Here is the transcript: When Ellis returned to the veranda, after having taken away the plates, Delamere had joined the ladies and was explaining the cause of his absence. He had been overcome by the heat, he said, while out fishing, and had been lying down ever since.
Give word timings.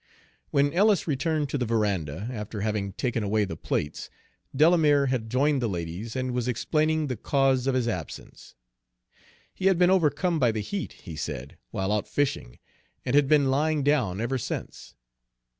When 0.49 0.73
Ellis 0.73 1.05
returned 1.07 1.49
to 1.49 1.59
the 1.59 1.65
veranda, 1.67 2.27
after 2.31 2.61
having 2.61 2.93
taken 2.93 3.21
away 3.23 3.45
the 3.45 3.55
plates, 3.55 4.09
Delamere 4.55 5.05
had 5.05 5.29
joined 5.29 5.61
the 5.61 5.67
ladies 5.69 6.15
and 6.15 6.31
was 6.31 6.47
explaining 6.47 7.05
the 7.05 7.15
cause 7.15 7.67
of 7.67 7.75
his 7.75 7.87
absence. 7.87 8.55
He 9.53 9.67
had 9.67 9.77
been 9.77 9.91
overcome 9.91 10.39
by 10.39 10.53
the 10.53 10.61
heat, 10.61 10.91
he 10.93 11.15
said, 11.15 11.55
while 11.69 11.91
out 11.91 12.07
fishing, 12.07 12.57
and 13.05 13.13
had 13.15 13.27
been 13.27 13.51
lying 13.51 13.83
down 13.83 14.19
ever 14.19 14.39
since. 14.39 14.95